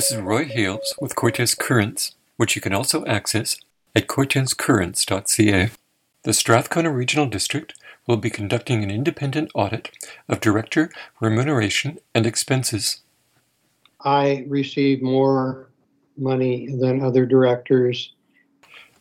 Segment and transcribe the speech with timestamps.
[0.00, 3.58] This is Roy Hales with Cortes Currents, which you can also access
[3.94, 5.70] at cortescurrents.ca.
[6.22, 7.74] The Strathcona Regional District
[8.06, 9.90] will be conducting an independent audit
[10.26, 10.88] of director
[11.20, 13.02] remuneration and expenses.
[14.02, 15.68] I receive more
[16.16, 18.14] money than other directors.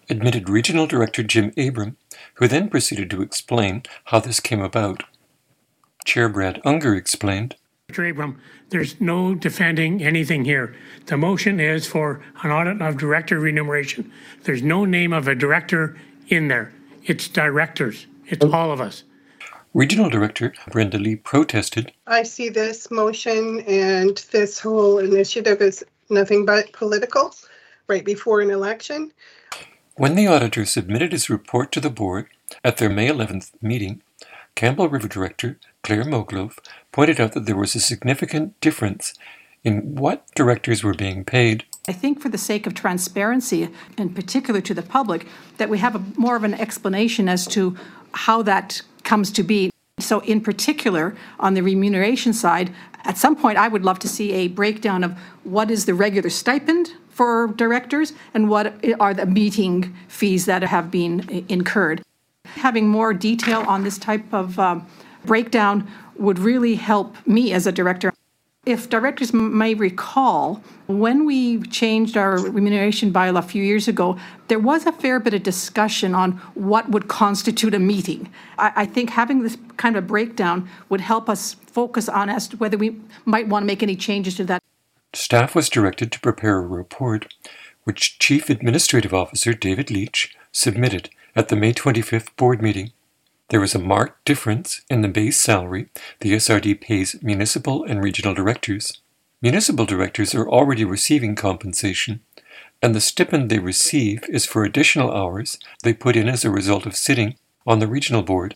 [0.09, 1.95] Admitted Regional Director Jim Abram,
[2.33, 5.03] who then proceeded to explain how this came about.
[6.03, 7.55] Chair Brad Unger explained
[7.89, 8.09] Mr.
[8.09, 8.39] Abram,
[8.69, 10.75] there's no defending anything here.
[11.07, 14.11] The motion is for an audit of director remuneration.
[14.43, 16.71] There's no name of a director in there.
[17.03, 18.05] It's directors.
[18.27, 18.51] It's oh.
[18.51, 19.03] all of us.
[19.73, 21.91] Regional Director Brenda Leigh protested.
[22.07, 27.33] I see this motion and this whole initiative as nothing but political
[27.87, 29.11] right before an election.
[29.95, 32.27] When the auditor submitted his report to the board
[32.63, 34.01] at their May 11th meeting,
[34.55, 36.57] Campbell River Director Claire Moglove
[36.91, 39.13] pointed out that there was a significant difference
[39.63, 41.65] in what directors were being paid.
[41.87, 45.27] I think, for the sake of transparency, in particular to the public,
[45.57, 47.75] that we have a, more of an explanation as to
[48.13, 49.71] how that comes to be.
[49.99, 54.31] So, in particular, on the remuneration side, at some point, I would love to see
[54.33, 59.95] a breakdown of what is the regular stipend for directors and what are the meeting
[60.07, 62.01] fees that have been incurred.
[62.45, 64.87] Having more detail on this type of um,
[65.25, 68.13] breakdown would really help me as a director.
[68.65, 74.59] If directors may recall, when we changed our remuneration bylaw a few years ago, there
[74.59, 78.29] was a fair bit of discussion on what would constitute a meeting.
[78.57, 82.57] I, I think having this kind of breakdown would help us focus on as to
[82.57, 84.61] whether we might want to make any changes to that.
[85.13, 87.33] Staff was directed to prepare a report,
[87.85, 92.91] which Chief Administrative Officer David Leach submitted at the May 25th board meeting.
[93.49, 95.89] There was a marked difference in the base salary
[96.19, 99.01] the SRD pays municipal and regional directors.
[99.41, 102.21] Municipal directors are already receiving compensation,
[102.79, 106.85] and the stipend they receive is for additional hours they put in as a result
[106.85, 108.55] of sitting on the regional board.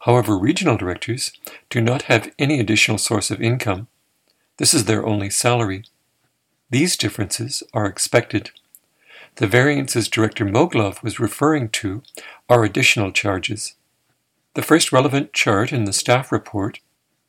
[0.00, 1.30] However, regional directors
[1.70, 3.86] do not have any additional source of income.
[4.56, 5.84] This is their only salary.
[6.68, 8.50] These differences are expected.
[9.36, 12.02] The variances Director Moglove was referring to
[12.48, 13.74] are additional charges.
[14.54, 16.80] The first relevant chart in the staff report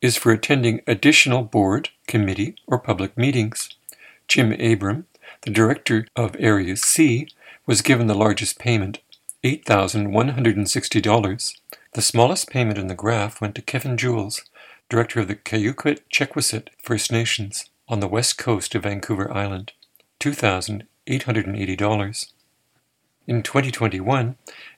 [0.02, 3.70] is for attending additional board, committee, or public meetings.
[4.28, 5.06] Jim Abram,
[5.40, 7.28] the director of Area C,
[7.64, 8.98] was given the largest payment,
[9.42, 11.54] $8,160.
[11.94, 14.42] The smallest payment in the graph went to Kevin Jules,
[14.90, 19.72] director of the Kyuquot Checleseht First Nations on the west coast of Vancouver Island,
[20.20, 22.26] $2,880.
[23.26, 24.36] In 2021,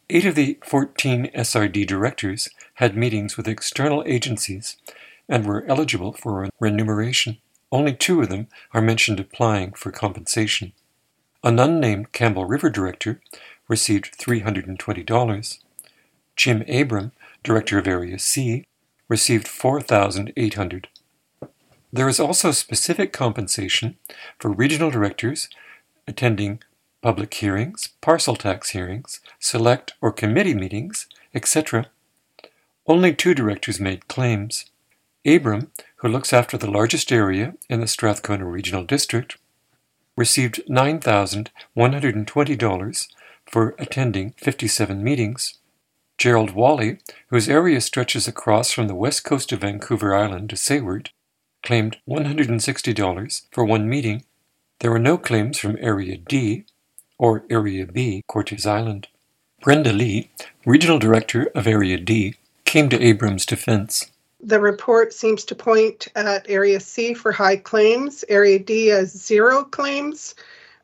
[0.09, 4.77] Eight of the 14 SRD directors had meetings with external agencies
[5.29, 7.39] and were eligible for remuneration.
[7.73, 10.73] Only two of them are mentioned applying for compensation.
[11.43, 13.21] An unnamed Campbell River director
[13.67, 15.59] received $320.
[16.37, 17.11] Jim Abram,
[17.43, 18.65] director of Area C,
[19.09, 20.89] received 4800
[21.93, 23.97] There is also specific compensation
[24.39, 25.49] for regional directors
[26.07, 26.61] attending
[27.03, 31.91] public hearings, parcel tax hearings, select or committee meetings, etc.
[32.87, 34.67] Only two directors made claims.
[35.27, 39.37] Abram, who looks after the largest area in the Strathcona Regional District,
[40.17, 43.09] received $9,120
[43.45, 45.59] for attending 57 meetings.
[46.19, 51.11] Gerald Whalley, whose area stretches across from the west coast of Vancouver Island to Sayward,
[51.63, 54.25] claimed $160 for one meeting.
[54.81, 56.65] There were no claims from Area D,
[57.19, 59.09] or Area B, Cortes Island.
[59.63, 60.31] Brenda Leigh,
[60.65, 62.35] Regional Director of Area D,
[62.65, 64.11] came to Abram's defense.
[64.41, 69.65] The report seems to point at Area C for high claims, Area D as zero
[69.65, 70.35] claims.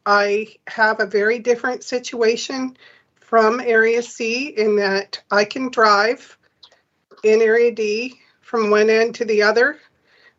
[0.06, 2.76] I have a very different situation
[3.20, 6.36] from Area C in that I can drive
[7.22, 9.78] in Area D from one end to the other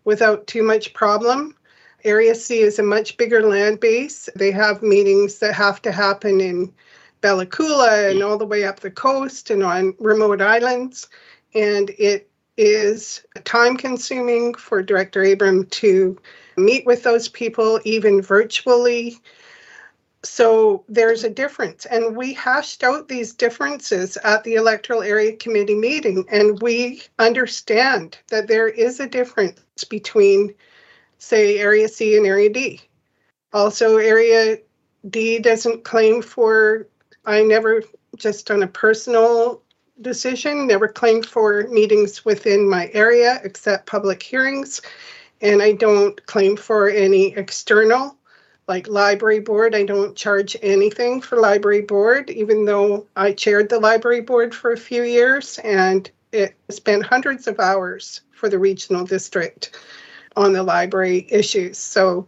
[0.04, 1.56] without too much problem.
[2.04, 4.30] Area C is a much bigger land base.
[4.36, 6.74] They have meetings that have to happen in
[7.22, 11.08] Bella Coola and all the way up the coast and on remote islands.
[11.56, 16.20] And it is time consuming for Director Abram to
[16.58, 19.18] meet with those people, even virtually.
[20.24, 21.86] So there's a difference.
[21.86, 26.26] And we hashed out these differences at the Electoral Area Committee meeting.
[26.30, 30.54] And we understand that there is a difference between
[31.18, 32.82] say Area C and Area D.
[33.52, 34.58] Also, Area
[35.10, 36.88] D doesn't claim for,
[37.26, 37.84] I never,
[38.18, 39.62] just on a personal
[40.02, 44.82] decision, never claimed for meetings within my area except public hearings.
[45.42, 48.18] And I don't claim for any external
[48.68, 53.80] Like library board, I don't charge anything for library board, even though I chaired the
[53.80, 59.06] library board for a few years and it spent hundreds of hours for the regional
[59.06, 59.78] district
[60.36, 61.78] on the library issues.
[61.78, 62.28] So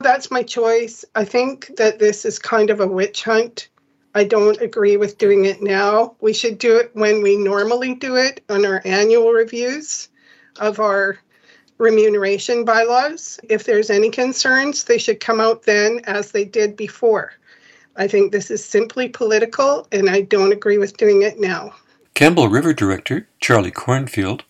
[0.00, 1.04] that's my choice.
[1.14, 3.68] I think that this is kind of a witch hunt.
[4.14, 6.16] I don't agree with doing it now.
[6.20, 10.08] We should do it when we normally do it on our annual reviews
[10.58, 11.18] of our
[11.78, 13.38] remuneration bylaws.
[13.48, 17.32] If there's any concerns, they should come out then as they did before.
[17.96, 21.74] I think this is simply political and I don't agree with doing it now.
[22.14, 24.44] Campbell River Director Charlie Cornfield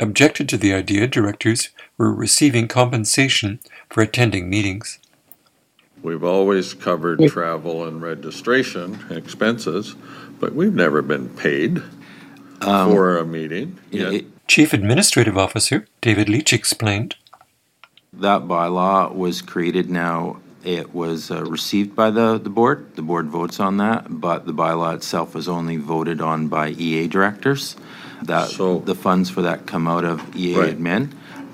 [0.00, 4.98] objected to the idea directors were receiving compensation for attending meetings.
[6.02, 9.96] We've always covered travel and registration expenses,
[10.38, 11.82] but we've never been paid
[12.60, 13.78] for a meeting.
[13.90, 14.12] yet.
[14.12, 17.16] It- Chief Administrative Officer David Leach explained.
[18.12, 23.26] That bylaw was created now, it was uh, received by the, the board, the board
[23.26, 27.76] votes on that, but the bylaw itself was only voted on by EA directors.
[28.22, 30.78] That, So- the funds for that come out of EA Right.
[30.78, 31.08] admin,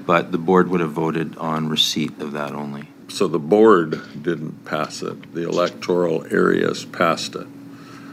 [0.06, 2.88] but the board would have voted on receipt of that only.
[3.08, 7.46] So the board didn't pass it, the electoral areas passed it.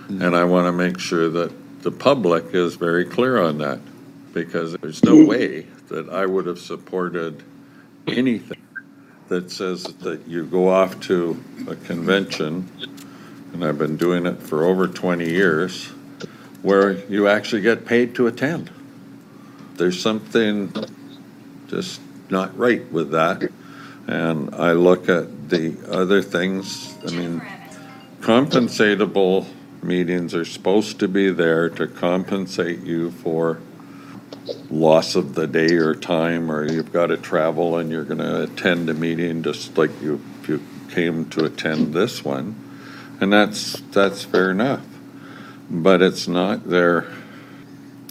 [0.09, 1.51] And I want to make sure that
[1.83, 3.79] the public is very clear on that,
[4.33, 7.43] because there's no way that I would have supported
[8.07, 8.57] anything
[9.29, 11.37] that says that you go off to
[11.67, 12.67] a convention,
[13.53, 15.89] and I've been doing it for over 20 years,
[16.61, 18.69] where you actually get paid to attend.
[19.75, 20.73] There's something
[21.67, 23.49] just not right with that.
[24.07, 27.41] And I look at the other things, I mean,
[28.21, 29.45] compensatable
[29.81, 33.61] meetings are supposed to be there to compensate you for
[34.69, 38.43] loss of the day or time, or you've got to travel and you're going to
[38.43, 42.55] attend a meeting just like you, you came to attend this one.
[43.21, 44.83] And that's, that's fair enough.
[45.69, 47.05] But it's not there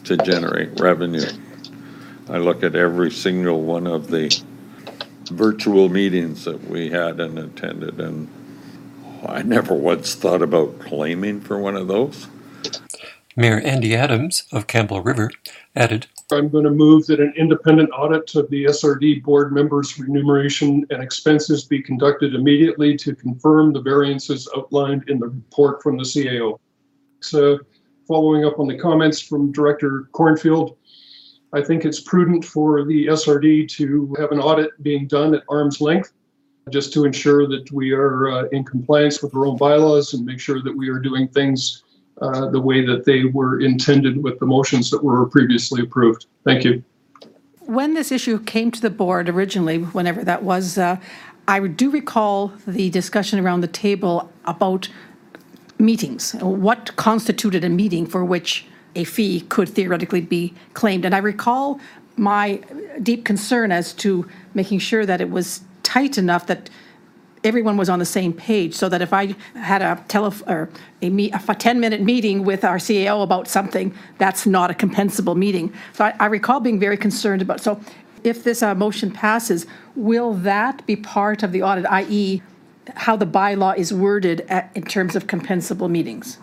[0.05, 1.27] to generate revenue.
[2.29, 4.31] I look at every single one of the
[5.25, 8.29] virtual meetings that we had and attended, and
[9.27, 12.29] I never once thought about claiming for one of those.
[13.37, 15.31] Mayor Andy Adams of Campbell River
[15.75, 20.85] added, I'm going to move that an independent audit of the SRD board members' remuneration
[20.91, 26.05] and expenses be conducted immediately to confirm the variances outlined in the report from the
[26.05, 26.59] CAO.
[27.21, 27.59] So,
[28.07, 30.77] following up on the comments from Director Cornfield,
[31.53, 35.81] I think it's prudent for the SRD to have an audit being done at arm's
[35.81, 36.13] length,
[36.71, 40.41] just to ensure that we are uh, in compliance with our own bylaws and make
[40.41, 41.83] sure that we are doing things
[42.21, 46.27] uh, the way that they were intended with the motions that were previously approved.
[46.45, 46.83] Thank you.
[47.61, 50.97] When this issue came to the board originally, whenever that was, uh,
[51.47, 54.89] I do recall the discussion around the table about
[55.79, 61.05] meetings, what constituted a meeting for which a fee could theoretically be claimed.
[61.05, 61.81] And I recall
[62.17, 62.61] my
[63.03, 66.69] deep concern as to making sure that it was tight enough that
[67.45, 70.69] everyone was on the same page, so that if I had a tele, or
[71.01, 75.73] a me, a ten-minute meeting with our CAO about something, that's not a compensable meeting.
[75.93, 77.81] So I, I recall being very concerned about, so
[78.25, 82.43] if this uh, motion passes, will that be part of the audit, i.e.
[82.95, 86.39] how the bylaw is worded at, in terms of compensable meetings?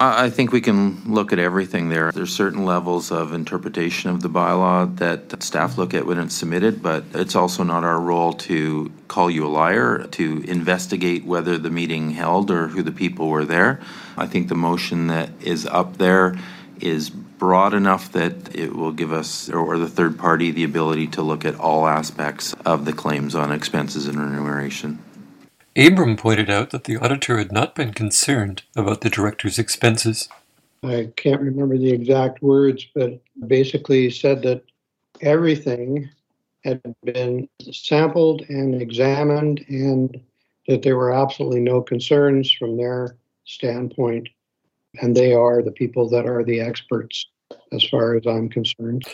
[0.00, 2.12] I, I think we can look at everything there.
[2.12, 6.82] There's certain levels of interpretation of the bylaw that staff look at when it's submitted,
[6.82, 11.70] but it's also not our role to call you a liar, to investigate whether the
[11.70, 13.80] meeting held or who the people were there.
[14.16, 16.38] I think the motion that is up there
[16.80, 21.22] is broad enough that it will give us, or the third party, the ability to
[21.22, 24.98] look at all aspects of the claims on expenses and remuneration.
[25.76, 30.28] Abram pointed out that the auditor had not been concerned about the director's expenses.
[30.82, 34.62] I can't remember the exact words, but basically said that
[35.20, 36.08] everything
[36.64, 40.18] had been sampled and examined and
[40.66, 44.28] that there were absolutely no concerns from their standpoint.
[45.00, 47.26] And they are the people that are the experts,
[47.72, 49.04] as far as I'm concerned.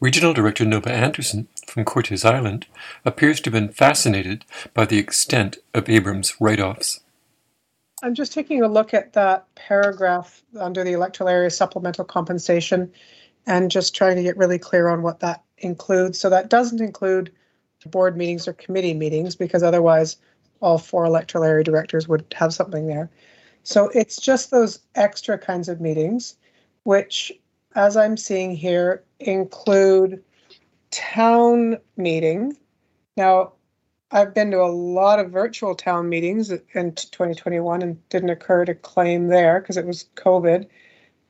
[0.00, 2.66] Regional Director Noba Anderson from Cortes Island
[3.04, 7.00] appears to have been fascinated by the extent of Abram's write offs.
[8.02, 12.92] I'm just taking a look at that paragraph under the electoral area supplemental compensation
[13.46, 16.20] and just trying to get really clear on what that includes.
[16.20, 17.32] So that doesn't include
[17.86, 20.16] board meetings or committee meetings because otherwise
[20.60, 23.10] all four electoral area directors would have something there.
[23.64, 26.36] So it's just those extra kinds of meetings,
[26.84, 27.32] which,
[27.78, 30.20] as I'm seeing here, include
[30.90, 32.56] town meeting.
[33.16, 33.52] Now,
[34.10, 38.74] I've been to a lot of virtual town meetings in 2021 and didn't occur to
[38.74, 40.66] claim there because it was COVID.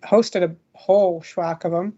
[0.05, 1.93] Hosted a whole schwack of them.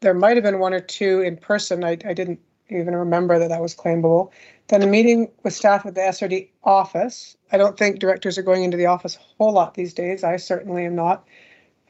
[0.00, 1.84] There might have been one or two in person.
[1.84, 4.30] I, I didn't even remember that that was claimable.
[4.68, 7.36] Then a meeting with staff at the SRD office.
[7.52, 10.24] I don't think directors are going into the office a whole lot these days.
[10.24, 11.26] I certainly am not.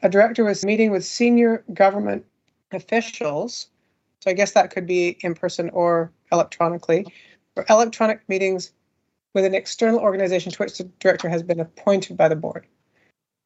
[0.01, 2.25] A director was meeting with senior government
[2.71, 3.67] officials.
[4.21, 7.05] So I guess that could be in person or electronically.
[7.55, 8.71] For electronic meetings
[9.33, 12.65] with an external organization to which the director has been appointed by the board.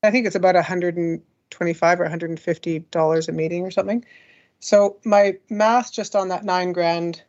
[0.04, 4.06] I think it's about 125 or 150 dollars a meeting or something.
[4.60, 7.24] So my math just on that nine grand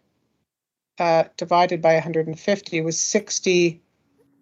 [0.99, 3.81] uh, divided by 150 was 60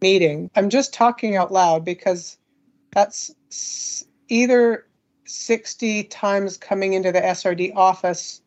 [0.00, 0.50] meeting.
[0.54, 2.36] I'm just talking out loud because
[2.92, 3.34] that's
[4.28, 4.86] either
[5.24, 8.42] 60 times coming into the SRD office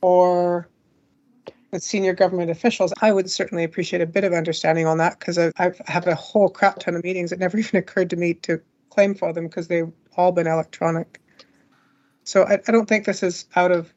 [0.00, 0.68] or
[1.70, 2.92] with senior government officials.
[3.00, 6.14] I would certainly appreciate a bit of understanding on that because I, I have a
[6.14, 7.32] whole crap ton of meetings.
[7.32, 8.60] It never even occurred to me to
[8.90, 11.20] claim for them because they've all been electronic.
[12.24, 13.92] So I, I don't think this is out of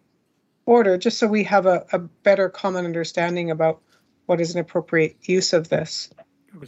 [0.66, 3.82] order, just so we have a, a better common understanding about
[4.26, 6.10] what is an appropriate use of this.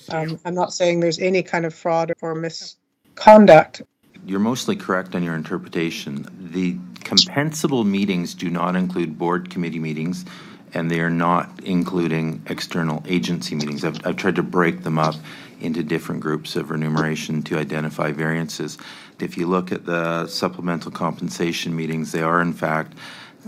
[0.10, 3.82] Um, I'm not saying there's any kind of fraud or misconduct.
[4.26, 6.26] You're mostly correct on your interpretation.
[6.54, 10.24] The compensable meetings do not include board committee meetings,
[10.74, 13.84] and they are not including external agency meetings.
[13.84, 15.16] I've, I've tried to break them up
[15.60, 18.78] into different groups of remuneration to identify variances.
[19.20, 22.94] If you look at the supplemental compensation meetings, they are in fact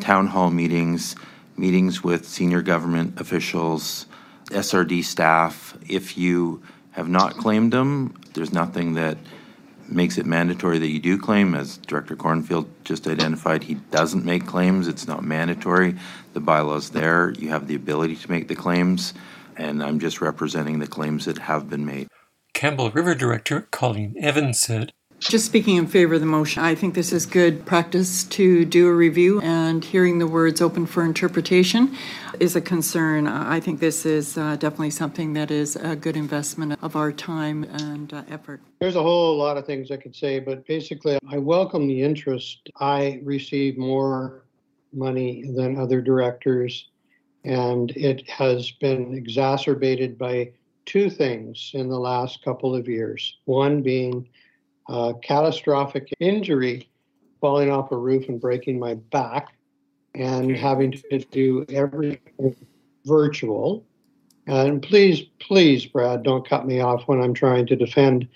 [0.02, 1.16] town hall meetings,
[1.58, 4.08] meetings with senior government officials,
[4.48, 5.78] SRD staff.
[5.88, 9.18] If you have not claimed them, there's nothing that
[9.88, 11.56] makes it mandatory that you do claim.
[11.56, 14.88] As Director Cornfield just identified, he doesn't make claims.
[14.88, 15.96] It's not mandatory.
[16.34, 17.32] The bylaw's there.
[17.32, 19.14] You have the ability to make the claims,
[19.58, 22.08] and I'm just representing the claims that have been made.
[22.54, 24.94] Campbell River Director Colleen Evans said,
[25.30, 28.88] just speaking in favor of the motion, I think this is good practice to do
[28.88, 31.96] a review and hearing the words open for interpretation
[32.40, 33.26] is a concern.
[33.28, 37.64] I think this is uh, definitely something that is a good investment of our time
[37.64, 38.62] and uh, effort.
[38.80, 42.70] There's a whole lot of things I could say, but basically, I welcome the interest.
[42.80, 44.44] I receive more
[44.94, 46.90] money than other directors,
[47.44, 50.52] and it has been exacerbated by
[50.86, 53.38] two things in the last couple of years.
[53.46, 54.28] One being
[54.88, 56.90] uh, catastrophic injury,
[57.42, 59.50] falling off a roof and breaking my back,
[60.14, 62.56] and having to do everything
[63.06, 63.86] virtual.
[64.48, 68.28] And please, please, Brad, don't cut me off when I'm trying to defend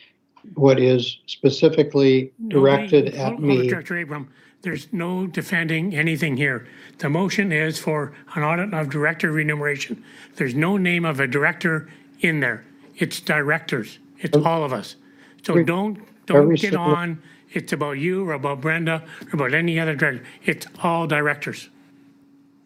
[0.56, 3.68] what is specifically directed no, at hold, me.
[3.68, 4.30] Director Abram,
[4.62, 6.68] there's no defending anything here.
[6.98, 10.04] The motion is for an audit of director remuneration.
[10.36, 11.90] There's no name of a director
[12.22, 12.66] in there.
[12.96, 14.00] It's directors.
[14.18, 14.96] It's all of us.
[15.44, 17.22] So don't don't get on,
[17.52, 20.24] it's about you or about Brenda or about any other director.
[20.46, 21.70] It's all directors.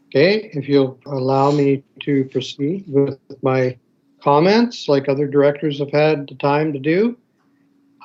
[0.10, 3.76] Okay, if you'll allow me to proceed with my
[4.22, 7.18] comments, like other directors have had the time to do,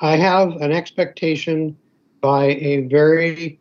[0.01, 1.77] I have an expectation
[2.21, 3.59] by a very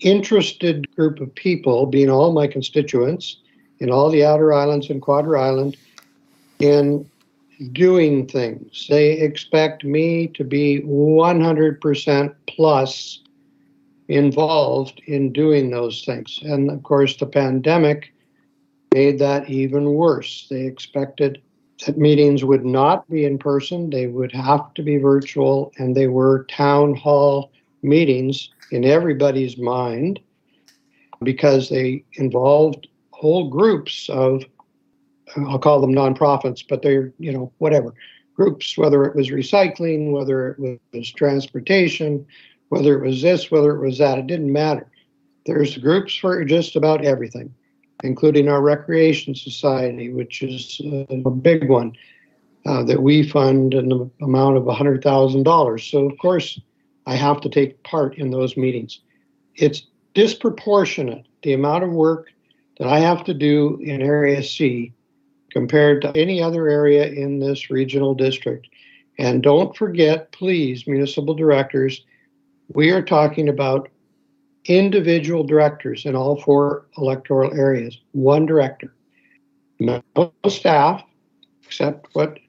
[0.00, 3.38] interested group of people, being all my constituents
[3.78, 5.76] in all the outer islands and Quadra Island,
[6.58, 7.08] in
[7.72, 8.86] doing things.
[8.88, 13.20] They expect me to be 100% plus
[14.08, 16.40] involved in doing those things.
[16.42, 18.12] And of course, the pandemic
[18.92, 20.46] made that even worse.
[20.50, 21.40] They expected
[21.86, 26.06] that meetings would not be in person, they would have to be virtual, and they
[26.06, 27.50] were town hall
[27.82, 30.20] meetings in everybody's mind
[31.22, 34.44] because they involved whole groups of
[35.36, 37.94] I'll call them nonprofits, but they're, you know, whatever
[38.34, 42.26] groups, whether it was recycling, whether it was transportation,
[42.68, 44.90] whether it was this, whether it was that, it didn't matter.
[45.46, 47.54] There's groups for just about everything,
[48.02, 51.92] including our Recreation Society, which is a big one
[52.66, 55.90] uh, that we fund an amount of $100,000.
[55.90, 56.60] So, of course,
[57.06, 59.00] I have to take part in those meetings.
[59.56, 62.28] It's disproportionate the amount of work
[62.78, 64.93] that I have to do in Area C
[65.54, 68.66] compared to any other area in this regional district.
[69.18, 72.04] And don't forget, please, municipal directors,
[72.68, 73.88] we are talking about
[74.64, 78.92] individual directors in all four electoral areas, one director.
[79.78, 80.02] No
[80.48, 81.04] staff,
[81.64, 82.40] except what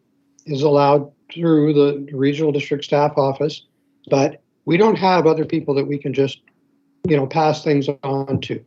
[0.48, 3.68] is allowed through the regional district staff office,
[4.10, 6.40] but we don't have other people that we can just,
[7.08, 8.64] you know, pass things on to.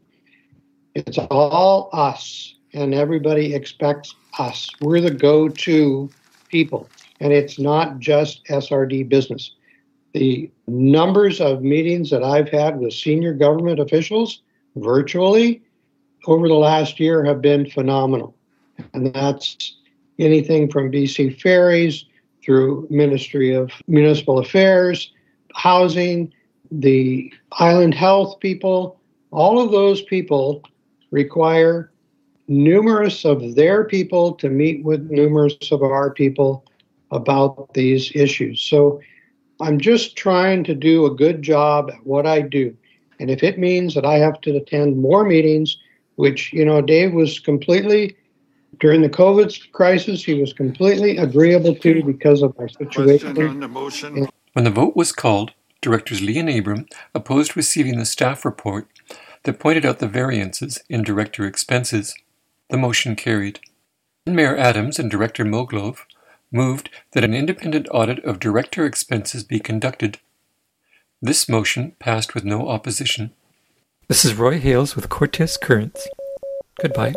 [0.95, 4.69] It's all us and everybody expects us.
[4.81, 6.11] We're the go to
[6.49, 6.89] people,
[7.21, 9.53] and it's not just SRD business.
[10.15, 14.43] The numbers of meetings that I've had with senior government officials
[14.77, 15.63] virtually
[16.27, 18.35] over the last year have been phenomenal.
[18.95, 19.77] And that's
[20.19, 22.05] anything from BC Ferries
[22.45, 25.13] through Ministry of Municipal Affairs,
[25.55, 26.33] Housing,
[26.71, 30.63] the Island Health people, all of those people
[31.11, 31.91] require
[32.49, 36.65] numerous of their people to meet with numerous of our people
[37.11, 38.61] about these issues.
[38.61, 39.01] So
[39.61, 42.77] I'm just trying to do a good job at what I do.
[43.21, 45.77] And if it means that I have to attend more meetings,
[46.17, 48.17] which, you know, Dave was completely,
[48.81, 53.35] during the COVID crisis, he was completely agreeable to because of our situation.
[53.35, 54.29] Question on the motion?
[54.53, 58.89] When the vote was called, Directors Leigh and Abram opposed receiving the staff report
[59.45, 62.15] that pointed out the variances in director expenses.
[62.71, 63.61] The motion carried.
[64.27, 66.01] Mayor Adams and Director Moglove
[66.53, 70.19] moved that an independent audit of director expenses be conducted.
[71.23, 73.33] This motion passed with no opposition.
[74.09, 76.07] This is Roy Hales with Cortes Currents.
[76.81, 77.15] Goodbye.